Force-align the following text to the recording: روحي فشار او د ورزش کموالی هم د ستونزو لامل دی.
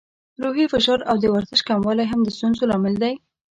روحي 0.43 0.65
فشار 0.73 0.99
او 1.09 1.15
د 1.19 1.25
ورزش 1.33 1.61
کموالی 1.69 2.05
هم 2.11 2.19
د 2.23 2.29
ستونزو 2.37 2.63
لامل 2.69 2.95
دی. 3.03 3.13